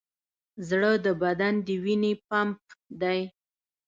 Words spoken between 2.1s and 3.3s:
پمپ دی.